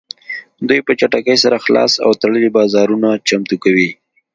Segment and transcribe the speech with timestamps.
[0.67, 3.89] دوی په چټکۍ سره خلاص او تړلي بازارونه چمتو کوي